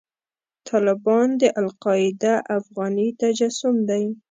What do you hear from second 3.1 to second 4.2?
تجسم دی.